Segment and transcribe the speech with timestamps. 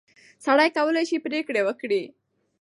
[0.45, 2.03] سړی کولای شي پرېکړه وکړي.